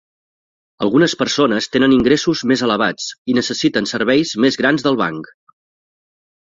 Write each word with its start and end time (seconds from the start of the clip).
Algunes 0.85 1.13
persones 1.19 1.67
tenen 1.75 1.93
ingressos 1.97 2.43
més 2.53 2.65
elevats 2.69 3.13
i 3.35 3.39
necessiten 3.41 3.93
serveis 3.95 4.35
més 4.47 4.63
grans 4.65 4.89
del 4.89 5.03
banc. 5.07 5.35